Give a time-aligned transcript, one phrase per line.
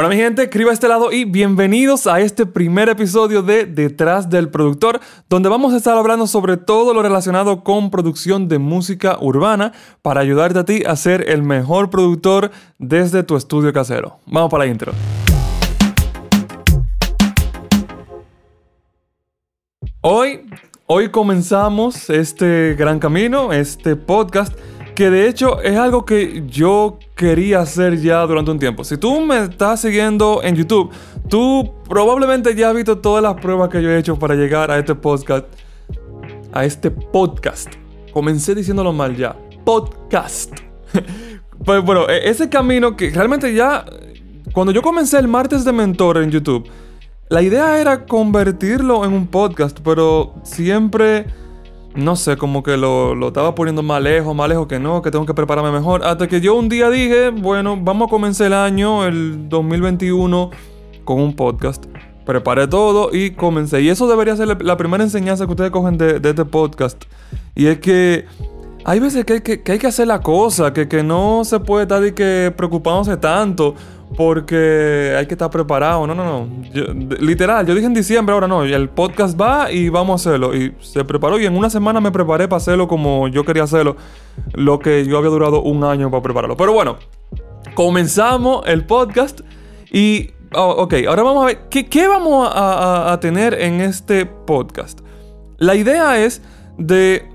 [0.00, 4.30] Hola mi gente, escriba a este lado y bienvenidos a este primer episodio de Detrás
[4.30, 9.18] del Productor, donde vamos a estar hablando sobre todo lo relacionado con producción de música
[9.20, 14.20] urbana para ayudarte a ti a ser el mejor productor desde tu estudio casero.
[14.26, 14.92] Vamos para la intro.
[20.00, 20.42] Hoy,
[20.86, 24.56] hoy comenzamos este gran camino, este podcast
[24.98, 28.82] que de hecho es algo que yo quería hacer ya durante un tiempo.
[28.82, 30.90] Si tú me estás siguiendo en YouTube,
[31.28, 34.78] tú probablemente ya has visto todas las pruebas que yo he hecho para llegar a
[34.80, 35.44] este podcast.
[36.52, 37.72] A este podcast.
[38.12, 39.36] Comencé diciéndolo mal ya.
[39.64, 40.52] Podcast.
[41.64, 43.84] pues bueno, e-, ese camino que realmente ya...
[44.52, 46.68] Cuando yo comencé el martes de mentor en YouTube,
[47.28, 51.26] la idea era convertirlo en un podcast, pero siempre
[51.98, 55.26] no sé, como que lo, estaba poniendo más lejos, más lejos que no, que tengo
[55.26, 56.04] que prepararme mejor.
[56.04, 60.50] Hasta que yo un día dije, bueno, vamos a comenzar el año, el 2021,
[61.04, 61.86] con un podcast.
[62.24, 63.80] Preparé todo y comencé.
[63.82, 67.04] Y eso debería ser la primera enseñanza que ustedes cogen de, este podcast.
[67.56, 68.26] Y es que
[68.84, 72.52] hay veces que hay que, hacer la cosa, que, no se puede estar y que
[72.56, 73.74] preocupándose tanto
[74.16, 76.06] porque hay que estar preparado.
[76.06, 76.48] No, no, no.
[77.20, 78.64] literal, yo dije en diciembre, ahora no.
[78.64, 80.54] El podcast va y vamos a hacerlo.
[80.54, 83.96] Y se preparó y en una semana me preparé para hacerlo como yo quería hacerlo.
[84.54, 86.56] Lo que yo había durado un año para prepararlo.
[86.56, 86.96] Pero bueno,
[87.74, 89.40] comenzamos el podcast
[89.92, 90.30] y...
[90.54, 95.00] Oh, ok, ahora vamos a ver, ¿qué, qué vamos a tener en este podcast?
[95.58, 96.40] La idea es
[96.78, 97.28] de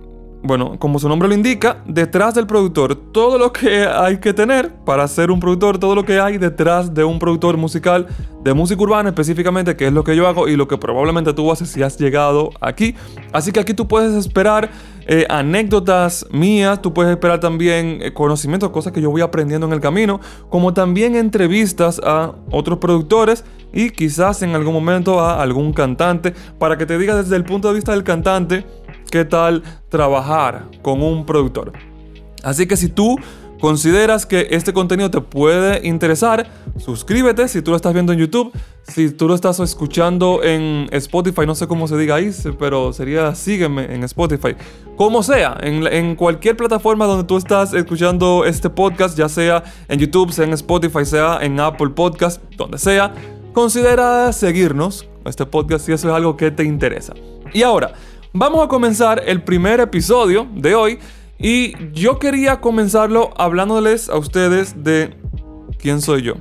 [0.44, 4.73] bueno, como su nombre lo indica, detrás del productor, todo lo que hay que tener
[4.85, 8.08] para ser un productor, todo lo que hay detrás de un productor musical,
[8.44, 11.50] de música urbana específicamente, que es lo que yo hago y lo que probablemente tú
[11.50, 12.94] haces si has llegado aquí.
[13.31, 14.69] Así que aquí tú puedes esperar
[15.08, 19.72] eh, anécdotas mías, tú puedes esperar también eh, conocimientos, cosas que yo voy aprendiendo en
[19.72, 20.19] el camino,
[20.50, 26.78] como también entrevistas a otros productores y quizás en algún momento a algún cantante, para
[26.78, 28.66] que te diga desde el punto de vista del cantante,
[29.09, 31.74] qué tal trabajar con un productor.
[32.44, 33.18] Así que si tú
[33.64, 36.47] consideras que este contenido te puede interesar,
[36.78, 38.52] suscríbete si tú lo estás viendo en YouTube.
[38.86, 43.34] Si tú lo estás escuchando en Spotify, no sé cómo se diga ahí, pero sería
[43.34, 44.56] sígueme en Spotify.
[44.97, 50.34] Como sea, en, cualquier plataforma donde tú estás escuchando este podcast, ya sea en YouTube,
[50.34, 53.13] sea en Spotify, sea en Apple Podcast, donde sea,
[53.53, 57.13] considera seguirnos este podcast si eso es algo que te interesa.
[57.53, 57.94] Y ahora,
[58.35, 60.97] Vamos a comenzar el primer episodio de hoy
[61.38, 65.16] y yo quería comenzarlo hablándoles a ustedes de
[65.77, 66.33] quién soy yo.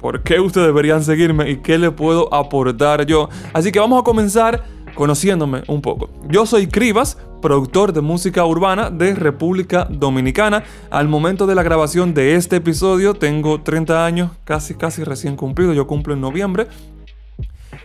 [0.00, 3.28] ¿Por qué ustedes deberían seguirme y qué le puedo aportar yo?
[3.52, 4.64] Así que vamos a comenzar
[4.96, 6.10] conociéndome un poco.
[6.28, 10.64] Yo soy Cribas, productor de música urbana de República Dominicana.
[10.90, 15.72] Al momento de la grabación de este episodio tengo 30 años, casi casi recién cumplido,
[15.72, 16.66] yo cumplo en noviembre.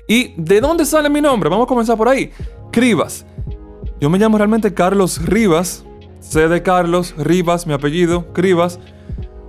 [0.08, 1.48] ¿Y de dónde sale mi nombre?
[1.48, 2.32] Vamos a comenzar por ahí.
[2.72, 3.26] Cribas.
[4.00, 5.86] Yo me llamo realmente Carlos Rivas.
[6.20, 8.80] C de Carlos, Rivas, mi apellido, Cribas.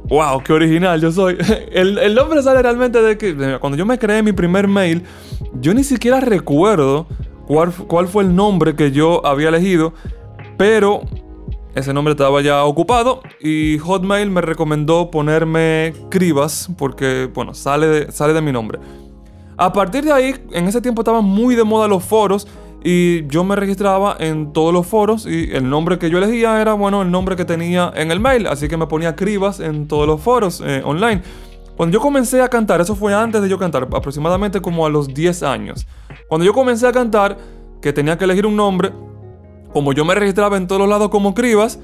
[0.09, 0.43] ¡Wow!
[0.43, 1.37] ¡Qué original yo soy!
[1.72, 5.05] El, nombre sale realmente de que cuando yo me creé mi primer mail,
[5.60, 7.06] yo ni siquiera recuerdo
[7.47, 9.93] cuál, cuál fue el nombre que yo había elegido,
[10.59, 11.03] pero
[11.75, 18.34] ese nombre estaba ya ocupado y Hotmail me recomendó ponerme Cribas porque, bueno, sale sale
[18.34, 18.78] de mi nombre.
[19.56, 22.47] A partir de ahí, en ese tiempo estaban muy de moda los foros
[22.84, 26.75] y yo me registraba en todos los foros y el nombre que yo elegía era,
[26.75, 30.06] bueno, el nombre que tenía en el mail, así que me ponía Cribas en todos
[30.06, 31.22] los foros eh, online.
[31.76, 35.12] Cuando yo comencé a cantar, eso fue antes de yo cantar, aproximadamente como a los
[35.12, 35.87] 10 años.
[36.28, 37.38] Cuando yo comencé a cantar,
[37.81, 38.92] que tenía que elegir un nombre,
[39.72, 41.78] como yo me registraba en todos los lados como Cribas,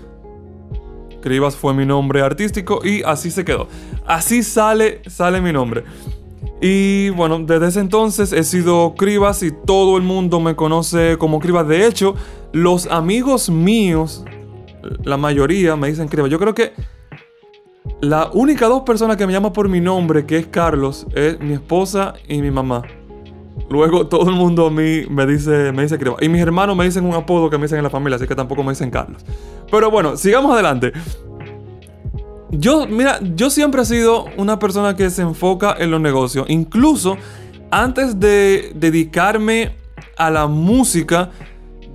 [1.21, 3.69] Cribas fue mi nombre artístico y así se quedó.
[4.07, 5.85] Así sale, sale mi nombre.
[6.61, 11.39] Y bueno, desde ese entonces he sido Cribas y todo el mundo me conoce como
[11.39, 11.69] Cribas.
[11.69, 12.15] De hecho,
[12.53, 14.25] los amigos míos,
[15.05, 16.31] la mayoría me dicen Cribas.
[16.31, 16.73] Yo creo que
[18.01, 21.53] la única dos personas que me llaman por mi nombre, que es Carlos, es mi
[21.53, 22.83] esposa y mi mamá.
[23.71, 26.23] Luego todo el mundo a mí me dice, me dice Cribas.
[26.23, 28.35] Y mis hermanos me dicen un apodo que me dicen en la familia, así que
[28.35, 29.25] tampoco me dicen Carlos.
[29.71, 30.93] Pero bueno, sigamos adelante.
[32.51, 36.47] Yo, mira, yo siempre he sido una persona que se enfoca en los negocios.
[36.49, 37.17] Incluso
[37.71, 39.77] antes de dedicarme
[40.17, 41.31] a la música,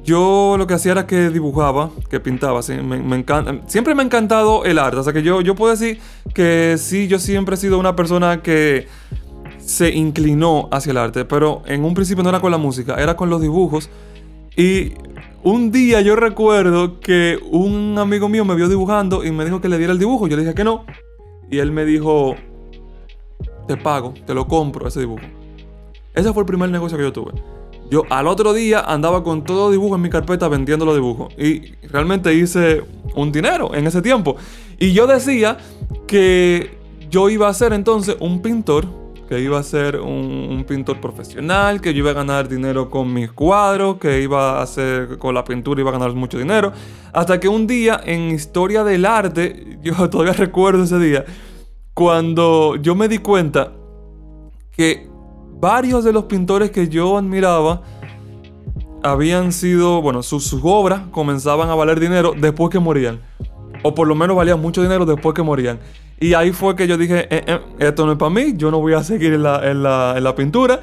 [0.04, 2.60] yo lo que hacía era que dibujaba, que pintaba.
[2.84, 4.98] Me, encanta, siempre me ha encantado el arte.
[4.98, 6.00] O sea que yo, yo puedo decir
[6.34, 8.88] que sí, yo siempre he sido una persona que
[9.58, 11.26] se inclinó hacia el arte.
[11.26, 13.90] Pero en un principio no era con la música, era con los dibujos.
[14.56, 14.94] Y
[15.44, 19.70] un día yo recuerdo que un amigo mío me vio dibujando y me dijo que
[19.70, 20.28] le diera el dibujo.
[20.28, 20.86] Yo le dije que no.
[21.52, 22.36] Y él me dijo,
[23.68, 25.24] te pago, te lo compro ese dibujo.
[26.14, 27.34] Ese fue el primer negocio que yo tuve.
[27.92, 31.34] Yo al otro día andaba con todo dibujo en mi carpeta vendiendo los dibujos.
[31.38, 32.82] Y realmente hice
[33.16, 34.38] un dinero en ese tiempo.
[34.80, 35.58] Y yo decía
[36.08, 36.78] que
[37.10, 38.88] yo iba a ser entonces un pintor,
[39.34, 43.32] que iba a ser un, pintor profesional, que yo iba a ganar dinero con mis
[43.32, 46.72] cuadros, que iba a hacer con la pintura, iba a ganar mucho dinero.
[47.12, 51.26] Hasta que un día en historia del arte, yo todavía recuerdo ese día,
[51.96, 53.72] cuando yo me di cuenta
[54.72, 55.10] que
[55.60, 57.82] varios de los pintores que yo admiraba
[59.02, 63.20] habían sido, bueno, sus, obras comenzaban a valer dinero después que morían.
[63.84, 65.80] O por lo menos valían mucho dinero después que morían.
[66.20, 68.80] Y ahí fue que yo dije, eh, eh, esto no es para mí, yo no
[68.80, 70.80] voy a seguir en la, pintura.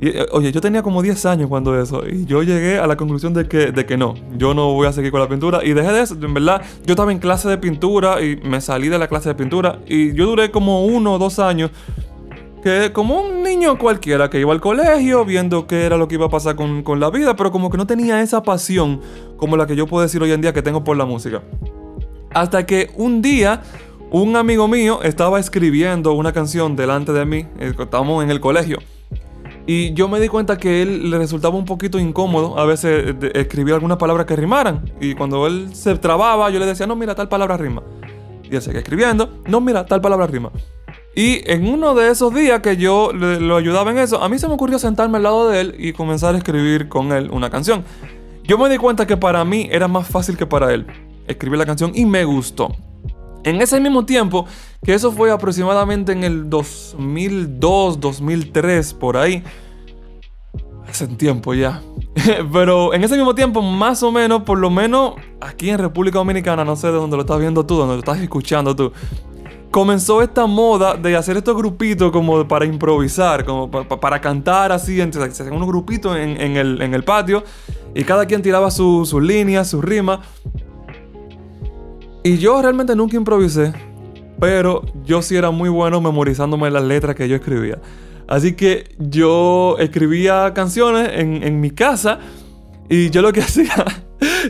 [0.00, 2.02] Y, eh, oye, yo tenía como 10 años cuando eso.
[2.08, 4.92] Y yo llegué a la conclusión de que, de que no, yo no voy a
[4.92, 5.62] seguir con la pintura.
[5.62, 6.62] Y dejé de eso, en verdad.
[6.86, 9.80] Yo estaba en clase de pintura y me salí de la clase de pintura.
[9.86, 11.70] Y yo duré como uno o dos años
[12.62, 16.26] que como un niño cualquiera que iba al colegio viendo qué era lo que iba
[16.26, 19.00] a pasar con, con, la vida, pero como que no tenía esa pasión
[19.36, 21.42] como la que yo puedo decir hoy en día que tengo por la música.
[22.32, 23.62] Hasta que un día
[24.10, 28.78] un amigo mío estaba escribiendo una canción delante de mí, eh, estábamos en el colegio,
[29.66, 33.74] y yo me di cuenta que él le resultaba un poquito incómodo a veces escribir
[33.74, 37.28] algunas palabras que rimaran, y cuando él se trababa yo le decía, no, mira, tal
[37.28, 37.82] palabra rima.
[38.42, 40.50] Y él seguía escribiendo, no, mira, tal palabra rima.
[41.14, 44.48] Y en uno de esos días que yo lo ayudaba en eso, a mí se
[44.48, 47.84] me ocurrió sentarme al lado de él y comenzar a escribir con él una canción.
[48.44, 50.86] Yo me di cuenta que para mí era más fácil que para él
[51.30, 52.74] escribir la canción y me gustó.
[53.42, 54.46] En ese mismo tiempo,
[54.84, 59.42] que eso fue aproximadamente en el 2002, 2003, por ahí.
[60.86, 61.80] Hace tiempo ya.
[62.52, 66.64] Pero en ese mismo tiempo, más o menos, por lo menos aquí en República Dominicana,
[66.64, 68.92] no sé de dónde lo estás viendo tú, dónde lo estás escuchando tú
[69.70, 75.52] comenzó esta moda de hacer estos grupitos como para improvisar, como para cantar así, hacían
[75.52, 77.44] unos grupitos en, el, patio
[77.94, 80.20] y cada quien tiraba sus líneas, sus rimas.
[82.22, 83.72] Y yo realmente nunca improvisé,
[84.38, 87.78] pero yo sí era muy bueno memorizándome las letras que yo escribía.
[88.28, 92.18] Así que yo escribía canciones en, mi casa
[92.88, 93.84] y yo lo que hacía...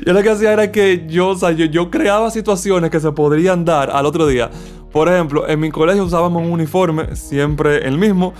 [0.04, 3.90] Yo lo que hacía era que yo, yo, yo creaba situaciones que se podrían dar
[3.90, 4.50] al otro día.
[4.92, 8.34] Por ejemplo, en mi colegio usábamos un uniforme, siempre el mismo.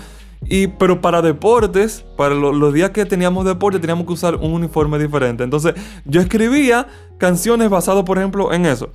[0.45, 4.99] Y, pero para deportes, para los días que teníamos deporte, teníamos que usar un uniforme
[4.99, 5.43] diferente.
[5.43, 5.73] Entonces,
[6.03, 6.87] yo escribía
[7.17, 8.91] canciones basadas, por ejemplo, en eso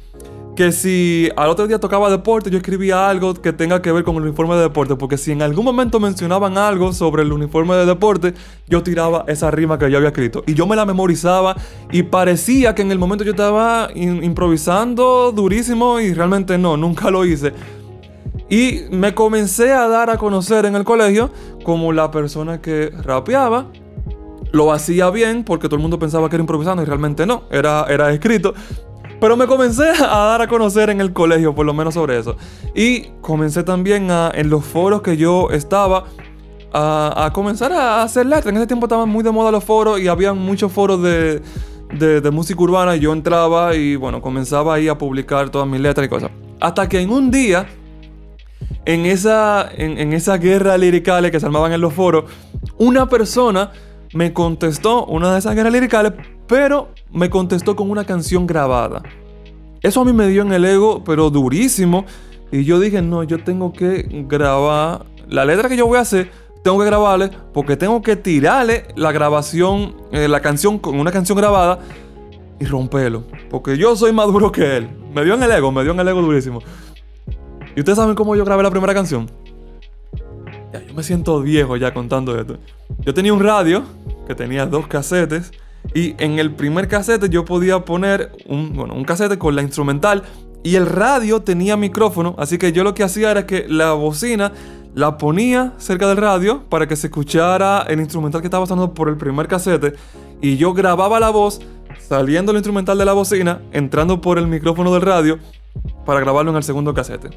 [0.56, 4.16] que si al otro día tocaba deporte, yo escribía algo que tenga que ver con
[4.16, 4.96] el uniforme de deporte.
[4.96, 8.34] Porque si en algún momento mencionaban algo sobre el uniforme de deporte,
[8.66, 10.42] yo tiraba esa rima que yo había escrito.
[10.46, 11.54] Y yo me la memorizaba
[11.92, 17.24] y parecía que en el momento yo estaba improvisando durísimo y realmente no, nunca lo
[17.24, 17.52] hice.
[18.48, 21.30] Y me comencé a dar a conocer en el colegio
[21.64, 23.66] como la persona que rapeaba
[24.52, 27.84] lo hacía bien porque todo el mundo pensaba que era improvisando y realmente no, era,
[27.88, 28.54] era escrito.
[29.20, 32.36] Pero me comencé a dar a conocer en el colegio, por lo menos sobre eso.
[32.74, 36.04] Y comencé también a, en los foros que yo estaba
[36.72, 38.46] a, comenzar a hacer letras.
[38.46, 41.40] En ese tiempo estaban muy de moda los foros y había muchos foros de,
[41.98, 42.96] de, música urbana.
[42.96, 46.30] Y yo entraba y bueno, comenzaba ahí a publicar todas mis letras y cosas.
[46.60, 47.66] Hasta que en un día,
[48.84, 52.24] en esa, en, en esa guerra liricales que se armaban en los foros,
[52.76, 53.72] una persona
[54.12, 56.12] me contestó una de esas guerras liricales
[56.46, 59.02] pero me contestó con una canción grabada.
[59.82, 62.04] Eso a mí me dio en el ego, pero durísimo.
[62.52, 66.30] Y yo dije, no, yo tengo que grabar la letra que yo voy a hacer.
[66.62, 71.38] Tengo que grabarle porque tengo que tirarle la grabación, eh, la canción con una canción
[71.38, 71.78] grabada
[72.60, 73.24] y romperlo.
[73.48, 74.90] Porque yo soy más duro que él.
[75.14, 76.60] Me dio en el ego, me dio en el ego durísimo.
[77.74, 79.30] ¿Y ustedes saben cómo yo grabé la primera canción?
[80.72, 82.58] Ya, yo me siento viejo ya contando esto.
[82.98, 83.84] Yo tenía un radio
[84.26, 85.52] que tenía dos casetes
[85.96, 90.24] y en el primer casete yo podía poner un, bueno, un casete con la instrumental
[90.62, 94.52] y el radio tenía micrófono, así que yo lo que hacía era que la bocina
[94.94, 99.08] la ponía cerca del radio para que se escuchara el instrumental que estaba sonando por
[99.08, 99.94] el primer casete
[100.42, 101.60] y yo grababa la voz
[101.98, 105.38] saliendo el instrumental de la bocina, entrando por el micrófono del radio
[106.04, 107.30] para grabarlo en el segundo casete.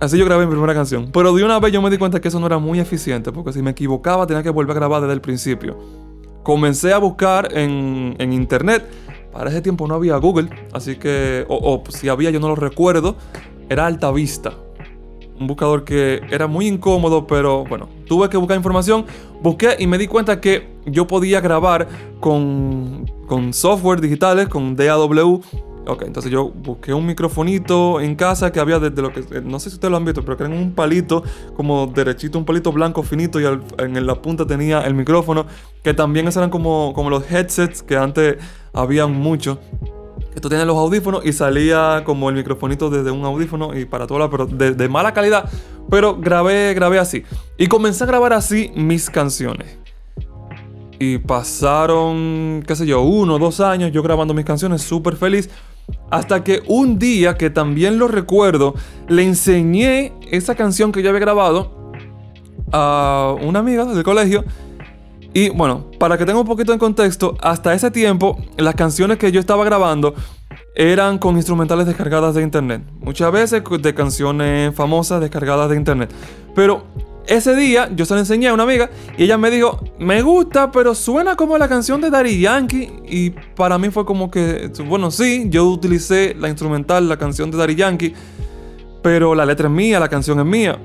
[0.00, 1.10] Así yo grabé mi primera canción.
[1.12, 3.52] Pero de una vez yo me di cuenta que eso no era muy eficiente, porque
[3.52, 5.78] si me equivocaba tenía que volver a grabar desde el principio.
[6.42, 8.88] Comencé a buscar en, internet.
[9.30, 13.14] Para ese tiempo no había Google, así que, o, si había yo no lo recuerdo,
[13.68, 14.54] era Alta Vista.
[15.38, 19.04] Un buscador que era muy incómodo, pero bueno, tuve que buscar información,
[19.42, 21.86] busqué y me di cuenta que yo podía grabar
[22.18, 25.42] con, con software digitales, con DAW,
[25.86, 29.58] Ok, entonces yo busqué un microfonito en casa que había desde lo que, eh, no
[29.58, 31.24] sé si ustedes lo han visto, pero que era un palito
[31.56, 33.44] como derechito, un palito blanco finito y
[33.78, 35.46] en la punta tenía el micrófono,
[35.82, 38.36] que también esos eran como, como los headsets que antes
[38.72, 39.58] habían mucho.
[40.40, 44.20] Tú tienes los audífonos y salía como el microfonito desde un audífono y para toda
[44.20, 45.50] la, pero de, de mala calidad.
[45.90, 47.24] Pero grabé, grabé así.
[47.58, 49.79] Y comencé a grabar así mis canciones.
[51.02, 55.48] Y pasaron, qué sé yo, uno o dos años yo grabando mis canciones súper feliz.
[56.10, 58.74] Hasta que un día, que también lo recuerdo,
[59.08, 61.94] le enseñé esa canción que yo había grabado
[62.70, 64.44] a una amiga del colegio.
[65.32, 69.32] Y bueno, para que tenga un poquito de contexto, hasta ese tiempo las canciones que
[69.32, 70.14] yo estaba grabando
[70.74, 72.82] eran con instrumentales descargadas de internet.
[73.00, 76.10] Muchas veces de canciones famosas descargadas de internet.
[76.54, 76.84] Pero
[77.26, 80.70] ese día yo se la enseñé a una amiga y ella me dijo, me gusta,
[80.72, 82.90] pero suena como la canción de Daddy Yankee.
[83.06, 87.58] Y para mí fue como que, bueno, sí, yo utilicé la instrumental, la canción de
[87.58, 88.14] Daddy Yankee,
[89.02, 90.78] pero la letra es mía, la canción es mía.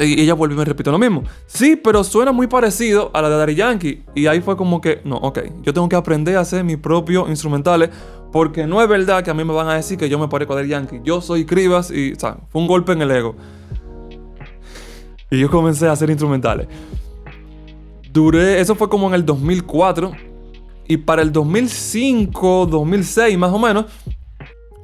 [0.00, 1.24] Y ella vuelve y me repite lo mismo.
[1.46, 4.04] Sí, pero suena muy parecido a la de Daddy Yankee.
[4.14, 7.28] Y ahí fue como que, no, ok, yo tengo que aprender a hacer mis propios
[7.28, 7.90] instrumentales.
[8.30, 10.52] Porque no es verdad que a mí me van a decir que yo me parezco
[10.52, 11.00] a Daddy Yankee.
[11.02, 13.34] Yo soy Cribas y, o sea, fue un golpe en el ego.
[15.30, 16.66] Y yo comencé a hacer instrumentales.
[18.12, 20.12] Duré, eso fue como en el 2004.
[20.86, 23.86] Y para el 2005, 2006 más o menos,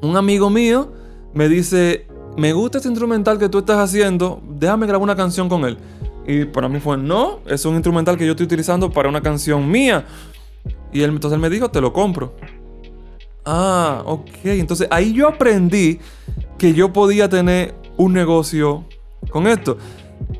[0.02, 0.92] un amigo mío
[1.32, 5.64] me dice, me gusta este instrumental que tú estás haciendo, déjame grabar una canción con
[5.64, 5.78] él.
[6.26, 9.70] Y para mí fue, no, es un instrumental que yo estoy utilizando para una canción
[9.70, 10.04] mía.
[10.92, 12.34] Y entonces él me dijo, te lo compro.
[13.44, 14.28] Ah, ok.
[14.44, 15.98] Entonces ahí yo aprendí
[16.56, 18.84] que yo podía tener un negocio
[19.30, 19.76] con esto.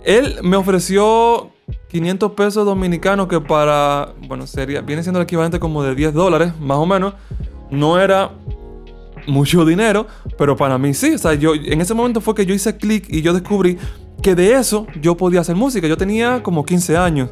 [0.05, 1.51] Él me ofreció
[1.89, 6.53] 500 pesos dominicanos que para, bueno, sería, viene siendo el equivalente como de 10 dólares,
[6.61, 7.15] más o menos.
[7.71, 8.33] No era
[9.27, 11.15] mucho dinero, pero para mí sí.
[11.15, 13.79] O sea, yo, en ese momento fue que yo hice clic y yo descubrí
[14.23, 15.87] que de eso yo podía hacer música.
[15.87, 17.31] Yo tenía como 15 años.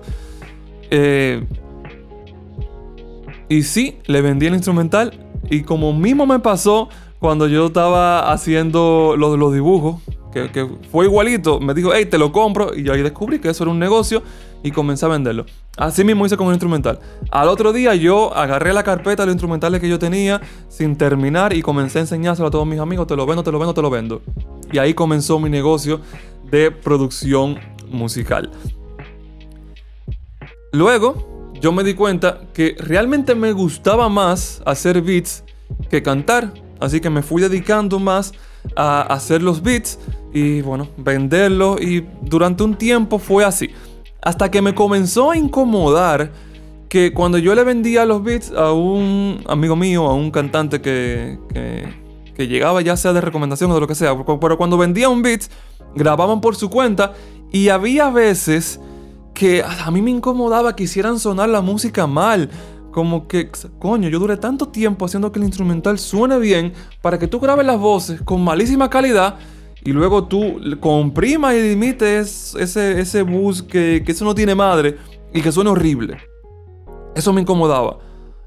[0.90, 1.46] Eh,
[3.48, 5.28] y sí, le vendí el instrumental.
[5.50, 10.00] Y como mismo me pasó cuando yo estaba haciendo los, los dibujos,
[10.32, 12.74] que, fue igualito, me dijo, hey, te lo compro.
[12.74, 14.22] Y yo ahí descubrí que eso era un negocio
[14.62, 15.46] y comencé a venderlo.
[15.76, 16.98] Así mismo hice con el instrumental.
[17.30, 21.52] Al otro día yo agarré la carpeta de los instrumentales que yo tenía sin terminar
[21.52, 23.82] y comencé a enseñárselo a todos mis amigos, te lo vendo, te lo vendo, te
[23.82, 24.22] lo vendo.
[24.72, 26.00] Y ahí comenzó mi negocio
[26.50, 27.58] de producción
[27.90, 28.50] musical.
[30.72, 35.44] Luego, yo me di cuenta que realmente me gustaba más hacer beats
[35.90, 36.52] que cantar.
[36.80, 38.32] Así que me fui dedicando más
[38.74, 39.98] a hacer los beats
[40.32, 43.70] y bueno, venderlo y durante un tiempo fue así.
[44.22, 46.32] Hasta que me comenzó a incomodar
[46.88, 51.38] que cuando yo le vendía los beats a un amigo mío, a un cantante que,
[52.34, 55.22] que, llegaba ya sea de recomendación o de lo que sea, pero cuando vendía un
[55.22, 55.42] beat,
[55.94, 57.12] grababan por su cuenta
[57.52, 58.80] y había veces
[59.32, 62.50] que a mí me incomodaba que hicieran sonar la música mal.
[62.90, 67.26] Como que, coño, yo duré tanto tiempo haciendo que el instrumental suene bien para que
[67.26, 69.38] tú grabes las voces con malísima calidad
[69.84, 74.96] y luego tú comprimas y limites ese, ese bus que, que eso no tiene madre
[75.32, 76.18] y que suene horrible.
[77.14, 77.98] Eso me incomodaba.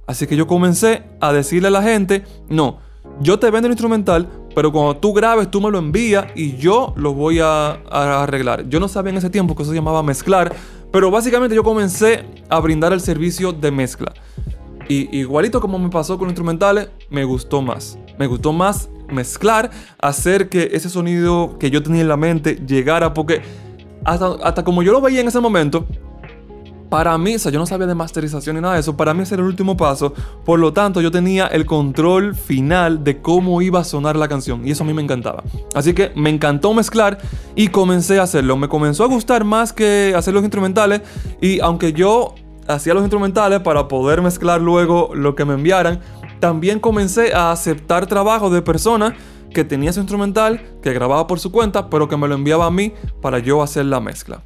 [0.08, 2.80] Así que yo comencé a decirle a la gente, no,
[3.20, 6.94] yo te vendo el instrumental, pero cuando tú grabes tú me lo envías y yo
[6.96, 8.70] lo voy a, a, arreglar.
[8.70, 10.56] Yo no sabía en ese tiempo que eso se llamaba mezclar,
[10.92, 14.14] pero básicamente yo comencé a brindar el servicio de mezcla.
[14.88, 17.98] Y igualito como me pasó con instrumentales, me gustó más.
[18.18, 23.14] Me gustó más mezclar, hacer que ese sonido que yo tenía en la mente llegara,
[23.14, 23.42] porque
[24.04, 25.86] hasta, como yo lo veía en ese momento,
[26.90, 29.42] para mí, o yo no sabía de masterización ni nada de eso, para mí era
[29.42, 30.14] el último paso,
[30.46, 34.66] por lo tanto yo tenía el control final de cómo iba a sonar la canción
[34.66, 35.44] y eso a mí me encantaba.
[35.74, 37.18] Así que me encantó mezclar
[37.56, 41.02] y comencé a hacerlo, me comenzó a gustar más que hacer los instrumentales
[41.42, 42.36] y aunque yo
[42.68, 46.00] hacía los instrumentales para poder mezclar luego lo que me enviaran,
[46.46, 49.16] también comencé a aceptar trabajo de personas
[49.52, 52.70] que tenía su instrumental, que grababa por su cuenta, pero que me lo enviaba a
[52.70, 54.44] mí para yo hacer la mezcla.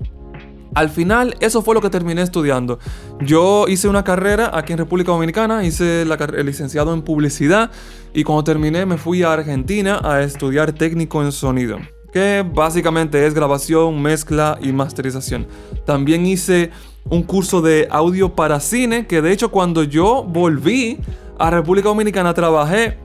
[0.75, 2.79] Al final, eso fue lo que terminé estudiando.
[3.19, 7.69] Yo hice una carrera aquí en República Dominicana, hice el licenciado en publicidad
[8.13, 11.79] y cuando terminé me fui a Argentina a estudiar técnico en sonido,
[12.13, 15.47] que básicamente es grabación, mezcla y masterización.
[15.85, 16.71] También hice
[17.05, 20.99] un curso de audio para cine, que de hecho cuando yo volví
[21.37, 22.97] a República Dominicana trabajé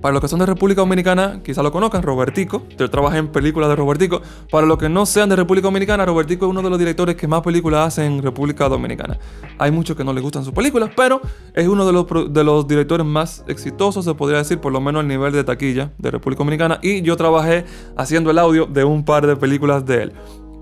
[0.00, 2.64] Para los que son de República Dominicana, quizá lo conozcan, Robertico.
[2.76, 4.20] Yo trabajé en películas de Robertico.
[4.50, 7.28] Para los que no sean de República Dominicana, Robertico es uno de los directores que
[7.28, 9.18] más películas hace en República Dominicana.
[9.58, 11.20] Hay muchos que no les gustan sus películas, pero
[11.54, 15.00] es uno de los, de los directores más exitosos, se podría decir, por lo menos
[15.00, 16.80] al nivel de taquilla de República Dominicana.
[16.82, 17.64] Y yo trabajé
[17.96, 20.12] haciendo el audio de un par de películas de él.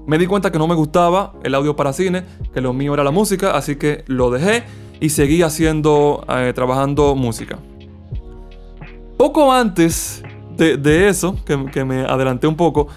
[0.07, 3.05] Me di cuenta que no me gustaba el audio para cine, que lo mío era
[3.05, 4.65] la música, así que lo dejé
[5.01, 7.59] y seguí haciendo, eh, trabajando música.
[9.17, 10.23] Poco antes
[10.57, 12.89] de, eso, que, me adelanté un poco,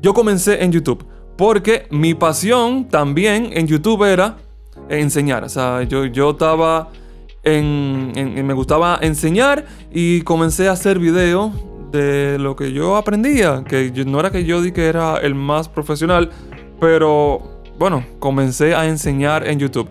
[0.00, 1.04] yo comencé en YouTube.
[1.36, 4.38] Porque mi pasión también en YouTube era
[4.88, 5.44] enseñar.
[5.44, 6.88] O sea, yo, yo estaba
[7.44, 11.52] en, Me gustaba enseñar y comencé a hacer videos
[11.90, 13.64] de lo que yo aprendía.
[13.64, 16.30] Que no era que yo di que era el más profesional,
[16.80, 19.88] pero bueno, comencé a enseñar en YouTube.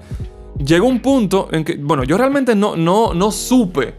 [0.63, 3.93] Llegó un punto en que, bueno, yo realmente no, no, no supe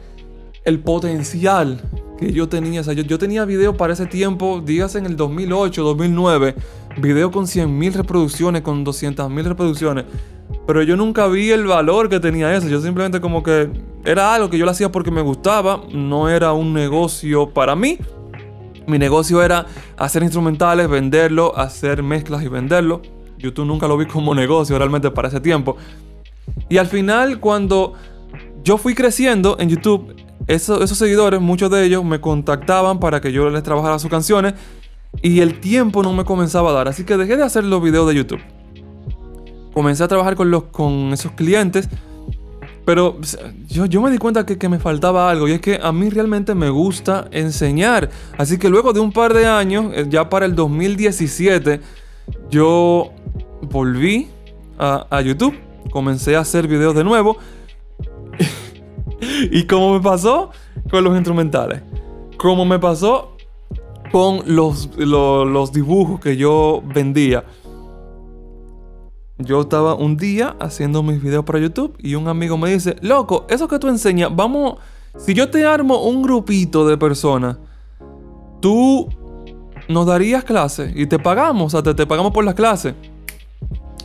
[0.64, 1.80] el potencial
[2.18, 2.82] que yo tenía.
[2.82, 6.54] O sea, yo, tenía video para ese tiempo, días en el 2008, 2009,
[7.00, 10.04] video con 100.000 reproducciones, con 200.000 reproducciones.
[10.68, 12.68] Pero yo nunca vi el valor que tenía eso.
[12.68, 13.70] Yo simplemente como que
[14.04, 15.80] era algo que yo lo hacía porque me gustaba.
[15.94, 17.98] No era un negocio para mí.
[18.86, 19.64] Mi negocio era
[19.96, 23.00] hacer instrumentales, venderlo, hacer mezclas y venderlo.
[23.38, 25.78] YouTube nunca lo vi como negocio realmente para ese tiempo.
[26.68, 27.94] Y al final cuando
[28.62, 30.16] yo fui creciendo en YouTube,
[30.48, 34.52] esos seguidores, muchos de ellos me contactaban para que yo les trabajara sus canciones
[35.22, 38.06] y el tiempo no me comenzaba a dar, así que dejé de hacer los videos
[38.06, 38.57] de YouTube.
[39.72, 41.88] Comencé a trabajar con, los, con esos clientes,
[42.84, 43.18] pero
[43.68, 46.08] yo, yo me di cuenta que, que me faltaba algo y es que a mí
[46.08, 48.08] realmente me gusta enseñar.
[48.38, 51.80] Así que luego de un par de años, eh, ya para el 2017,
[52.50, 53.12] yo
[53.62, 54.28] volví
[54.78, 55.54] a, YouTube,
[55.90, 57.36] comencé a hacer videos de nuevo
[59.50, 60.50] y como me pasó
[60.90, 61.82] con los instrumentales,
[62.36, 63.36] como me pasó
[64.12, 67.44] con los, los, dibujos que yo vendía.
[69.38, 73.46] Yo estaba un día haciendo mis videos para YouTube y un amigo me dice, loco,
[73.48, 74.78] eso que tú enseñas, vamos,
[75.16, 77.56] si yo te armo un grupito de personas,
[78.60, 79.08] tú
[79.88, 82.94] nos darías clases y te pagamos, o sea, te, pagamos por las clases.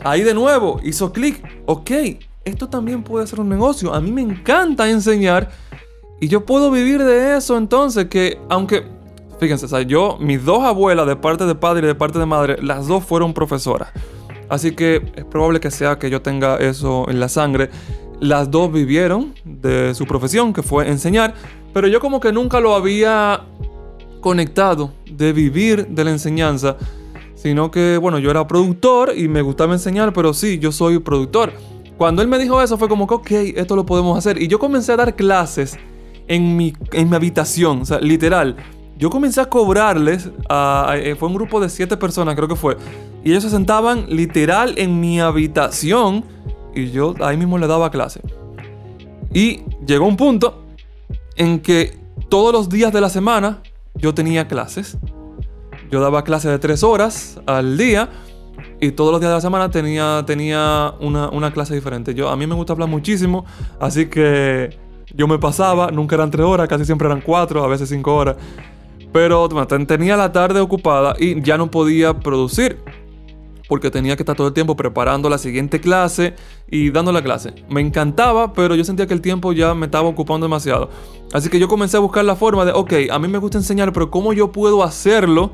[0.04, 1.90] Ahí de nuevo hizo clic, ok,
[2.44, 3.92] esto también puede ser un negocio.
[3.92, 5.50] A mí me encanta enseñar
[6.20, 8.86] y yo puedo vivir de eso entonces que aunque,
[9.40, 12.86] fíjense, yo, mis dos abuelas de parte de padre y de parte de madre, las
[12.86, 13.88] dos fueron profesoras.
[14.48, 17.70] Así que es probable que sea que yo tenga eso en la sangre.
[18.20, 21.34] Las dos vivieron de su profesión, que fue enseñar,
[21.72, 23.42] pero yo como que nunca lo había
[24.20, 26.76] conectado de vivir de la enseñanza,
[27.34, 31.52] sino que, bueno, yo era productor y me gustaba enseñar, pero sí, yo soy productor.
[31.98, 34.40] Cuando él me dijo eso fue como que, ok, esto lo podemos hacer.
[34.40, 35.76] Y yo comencé a dar clases
[36.26, 38.56] en mi, en mi habitación, o sea, literal.
[38.96, 40.30] Yo comencé a cobrarles,
[40.94, 42.76] eh, fue un grupo de siete personas creo que fue,
[43.24, 46.24] y ellos se sentaban literal en mi habitación
[46.74, 48.20] y yo ahí mismo le daba clase.
[49.32, 50.62] Y llegó un punto
[51.36, 53.62] en que todos los días de la semana
[53.94, 54.98] yo tenía clases.
[55.90, 58.10] Yo daba clases de tres horas al día
[58.80, 62.14] y todos los días de la semana tenía, tenía una, clase diferente.
[62.14, 63.44] Yo, a mí me gusta hablar muchísimo,
[63.80, 64.78] así que
[65.14, 68.36] yo me pasaba, nunca eran tres horas, casi siempre eran cuatro, a veces cinco horas.
[69.12, 69.48] Pero
[69.86, 72.78] tenía la tarde ocupada y ya no podía producir.
[73.68, 76.34] Porque tenía que estar todo el tiempo preparando la siguiente clase
[76.70, 77.54] y dando la clase.
[77.70, 80.90] Me encantaba, pero yo sentía que el tiempo ya me estaba ocupando demasiado.
[81.32, 83.92] Así que yo comencé a buscar la forma de, ok, a mí me gusta enseñar,
[83.92, 85.52] pero ¿cómo yo puedo hacerlo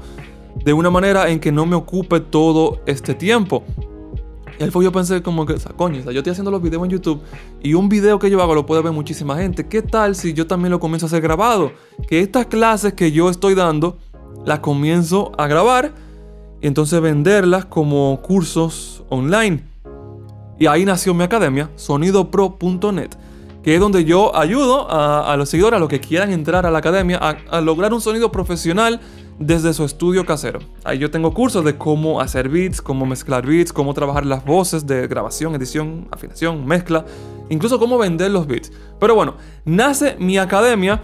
[0.64, 3.62] de una manera en que no me ocupe todo este tiempo.
[4.58, 7.22] Y ahí fue yo pensé como que, coño, yo estoy haciendo los videos en YouTube
[7.62, 9.66] y un video que yo hago lo puede ver muchísima gente.
[9.66, 11.72] ¿Qué tal si yo también lo comienzo a hacer grabado?
[12.06, 13.96] Que estas clases que yo estoy dando
[14.44, 15.94] las comienzo a grabar
[16.60, 19.64] y entonces venderlas como cursos online.
[20.58, 23.10] Y ahí nació mi academia, sonidopro.net,
[23.62, 26.78] que es donde yo ayudo a, los seguidores, a los que quieran entrar a la
[26.78, 29.00] academia, a lograr un sonido profesional
[29.40, 30.60] desde su estudio casero.
[30.84, 34.86] Ahí yo tengo cursos de cómo hacer beats, cómo mezclar beats, cómo trabajar las voces
[34.86, 37.06] de grabación, edición, afinación, mezcla,
[37.48, 38.70] incluso cómo vender los beats.
[39.00, 41.02] Pero bueno, nace mi academia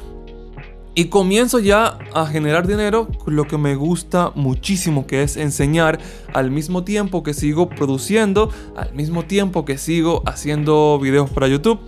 [0.96, 6.00] y comienzo ya a generar dinero lo que me gusta muchísimo, que es enseñar
[6.32, 11.78] al mismo tiempo que sigo produciendo, al mismo tiempo que sigo haciendo videos para YouTube.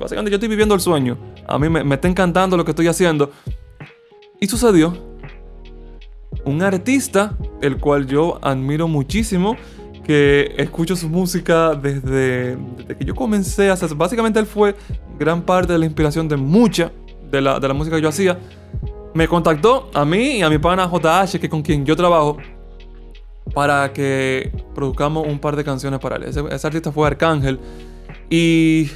[0.00, 1.18] Básicamente yo estoy viviendo el sueño.
[1.46, 3.30] A mí me, me está encantando lo que estoy haciendo.
[4.40, 4.96] Y sucedió
[6.46, 9.56] un artista, el cual yo admiro muchísimo,
[10.04, 12.56] que escucho su música desde,
[12.98, 13.94] que yo comencé a hacer.
[13.94, 14.74] Básicamente él fue
[15.18, 16.90] gran parte de la inspiración de mucha
[17.30, 18.38] de la, de la música que yo hacía,
[19.14, 22.36] me contactó a mí y a mi pana JH, que con quien yo trabajo,
[23.54, 26.24] para que produzcamos un par de canciones para él.
[26.24, 27.58] Ese, artista fue Arcángel.
[28.30, 28.90] Y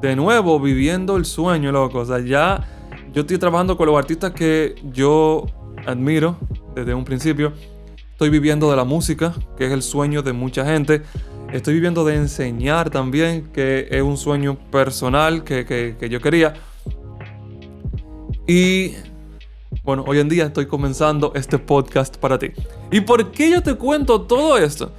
[0.00, 2.00] de nuevo, viviendo el sueño, loco.
[2.00, 2.66] O sea, ya
[3.12, 5.46] yo estoy trabajando con los artistas que yo
[5.86, 6.36] admiro
[6.74, 7.52] desde un principio.
[8.10, 11.02] Estoy viviendo de la música, que es el sueño de mucha gente.
[11.52, 16.54] Estoy viviendo de enseñar también, que es un sueño personal que, que yo quería.
[18.46, 18.94] Y
[19.84, 22.48] bueno, hoy en día estoy comenzando este podcast para ti.
[22.90, 24.92] ¿Y por qué yo te cuento todo esto?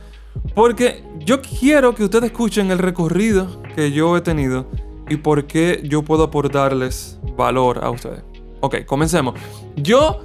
[0.55, 4.67] Porque yo quiero que ustedes escuchen el recorrido que yo he tenido
[5.09, 8.23] y por qué yo puedo aportarles valor a ustedes.
[8.61, 9.35] Ok, comencemos.
[9.75, 10.21] Yo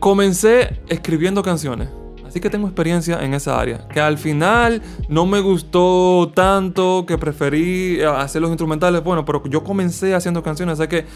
[0.00, 1.88] comencé escribiendo canciones.
[2.26, 3.88] Así que tengo experiencia en esa área.
[3.88, 9.02] Que al final no me gustó tanto, que preferí hacer los instrumentales.
[9.02, 10.78] Bueno, pero yo comencé haciendo canciones.
[10.78, 11.06] Así que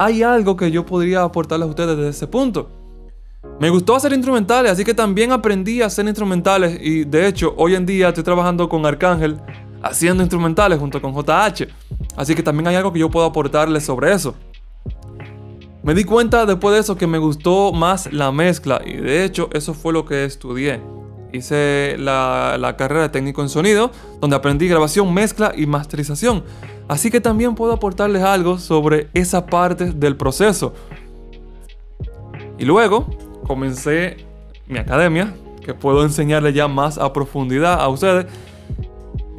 [0.00, 2.70] hay algo que yo podría aportarles a ustedes desde ese punto.
[3.60, 7.74] Me gustó hacer instrumentales, así que también aprendí a hacer instrumentales y de hecho hoy
[7.74, 9.38] en día estoy trabajando con Arcángel
[9.82, 11.68] haciendo instrumentales junto con JH.
[12.16, 14.34] Así que también hay algo que yo puedo aportarles sobre eso.
[15.82, 19.50] Me di cuenta después de eso que me gustó más la mezcla y de hecho
[19.52, 20.80] eso fue lo que estudié.
[21.34, 26.42] Hice la, la carrera de técnico en sonido, donde aprendí grabación, mezcla y masterización.
[26.90, 30.74] Así que también puedo aportarles algo sobre esa parte del proceso.
[32.58, 33.06] Y luego
[33.46, 34.16] comencé
[34.66, 35.32] mi academia,
[35.64, 38.26] que puedo enseñarles ya más a profundidad a ustedes.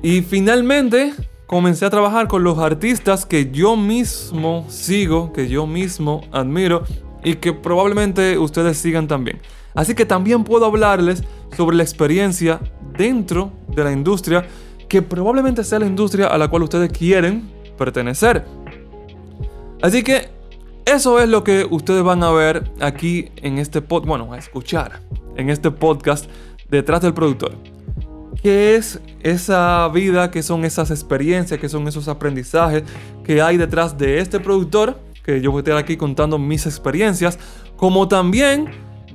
[0.01, 1.11] Y finalmente
[1.45, 6.83] comencé a trabajar con los artistas que yo mismo sigo, que yo mismo admiro
[7.21, 9.41] y que probablemente ustedes sigan también.
[9.73, 11.25] Así que también puedo hablarles
[11.57, 12.61] sobre la experiencia
[12.97, 14.47] dentro de la industria
[14.91, 18.43] que probablemente sea la industria a la cual ustedes quieren pertenecer.
[19.81, 20.27] Así que
[20.83, 24.99] eso es lo que ustedes van a ver aquí en este podcast, bueno, a escuchar
[25.37, 26.29] en este podcast
[26.69, 27.53] detrás del productor.
[28.43, 30.29] ¿Qué es esa vida?
[30.29, 31.57] ¿Qué son esas experiencias?
[31.57, 32.83] ¿Qué son esos aprendizajes
[33.23, 34.99] que hay detrás de este productor?
[35.23, 37.39] Que yo voy a estar aquí contando mis experiencias,
[37.77, 38.69] como también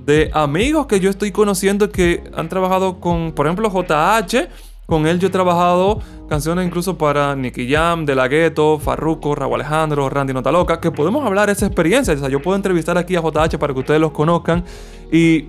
[0.07, 4.49] de amigos que yo estoy conociendo que han trabajado con, por ejemplo, JH
[4.87, 9.55] con él yo he trabajado canciones incluso para Nicky Jam, De La Ghetto, Farruko, Raúl
[9.57, 12.15] Alejandro, Randy Notaloca, que podemos hablar de esa experiencia.
[12.15, 14.65] O sea, yo puedo entrevistar aquí a JH para que ustedes los conozcan
[15.13, 15.47] y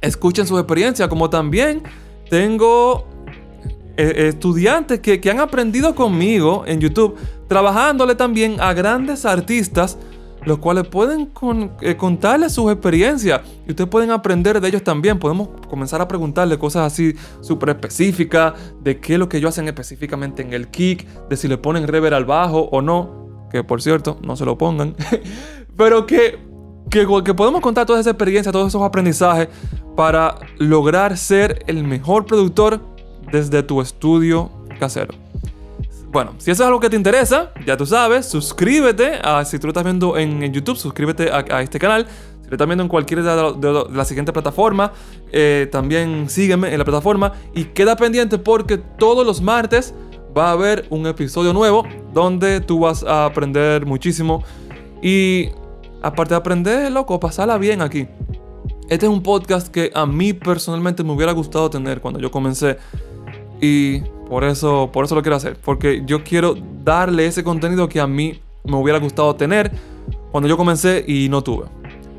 [0.00, 1.82] escuchen su experiencia, como también
[2.30, 3.06] tengo
[3.96, 7.16] eh, estudiantes que, que han aprendido conmigo en YouTube,
[7.48, 9.98] trabajándole también a grandes artistas
[10.44, 11.30] los cuales pueden
[11.80, 15.18] eh, contarles sus experiencias y ustedes pueden aprender de ellos también.
[15.18, 19.68] Podemos comenzar a preguntarle cosas así súper específicas, de qué es lo que ellos hacen
[19.68, 23.82] específicamente en el kick, de si le ponen rever al bajo o no, que por
[23.82, 24.96] cierto, no se lo pongan,
[25.76, 26.38] pero que,
[26.90, 29.48] que, que podemos contar toda esa experiencia, todos esos aprendizajes
[29.96, 32.80] para lograr ser el mejor productor
[33.30, 35.14] desde tu estudio casero.
[36.12, 39.14] Bueno, si eso es algo que te interesa, ya tú sabes, suscríbete.
[39.22, 42.06] A, si tú lo estás viendo en, YouTube, suscríbete a, este canal.
[42.42, 44.90] Si lo estás viendo en cualquiera de, las siguientes plataformas,
[45.32, 47.32] eh, también sígueme en la plataforma.
[47.54, 49.94] Y queda pendiente porque todos los martes
[50.36, 54.44] va a haber un episodio nuevo donde tú vas a aprender muchísimo.
[55.02, 55.48] Y
[56.02, 58.06] aparte de aprender, loco, pasarla bien aquí.
[58.90, 62.76] Este es un podcast que a mí personalmente me hubiera gustado tener cuando yo comencé.
[63.62, 65.58] Y por eso, por eso lo quiero hacer.
[65.62, 69.70] Porque yo quiero darle ese contenido que a mí me hubiera gustado tener
[70.30, 71.66] cuando yo comencé y no tuve.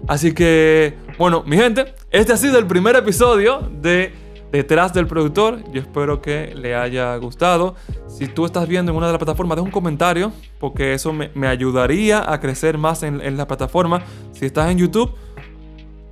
[0.07, 4.13] Así que, bueno, mi gente, este ha sido el primer episodio de
[4.51, 5.63] Detrás del Productor.
[5.71, 7.73] Yo espero que le haya gustado.
[8.07, 11.47] Si tú estás viendo en una de las plataformas, deja un comentario, porque eso me,
[11.47, 14.03] ayudaría a crecer más en, en la plataforma.
[14.33, 15.15] Si estás en YouTube,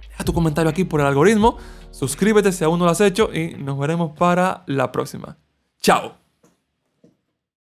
[0.09, 1.57] deja tu comentario aquí por el algoritmo.
[1.91, 5.37] Suscríbete si aún no lo has hecho y nos veremos para la próxima.
[5.81, 6.20] Chao.